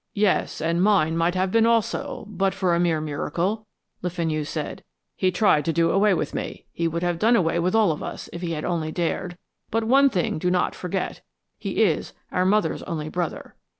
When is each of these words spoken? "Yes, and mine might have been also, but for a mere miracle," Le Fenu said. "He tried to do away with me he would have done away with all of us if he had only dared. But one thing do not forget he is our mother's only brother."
"Yes, 0.15 0.61
and 0.61 0.81
mine 0.81 1.15
might 1.15 1.35
have 1.35 1.51
been 1.51 1.67
also, 1.67 2.25
but 2.27 2.55
for 2.55 2.73
a 2.73 2.79
mere 2.79 2.99
miracle," 2.99 3.67
Le 4.01 4.09
Fenu 4.09 4.43
said. 4.43 4.83
"He 5.15 5.29
tried 5.29 5.63
to 5.65 5.71
do 5.73 5.91
away 5.91 6.15
with 6.15 6.33
me 6.33 6.65
he 6.71 6.87
would 6.87 7.03
have 7.03 7.19
done 7.19 7.35
away 7.35 7.59
with 7.59 7.75
all 7.75 7.91
of 7.91 8.01
us 8.01 8.27
if 8.33 8.41
he 8.41 8.53
had 8.53 8.65
only 8.65 8.91
dared. 8.91 9.37
But 9.69 9.83
one 9.83 10.09
thing 10.09 10.39
do 10.39 10.49
not 10.49 10.73
forget 10.73 11.21
he 11.59 11.83
is 11.83 12.13
our 12.31 12.45
mother's 12.47 12.81
only 12.81 13.09
brother." 13.09 13.53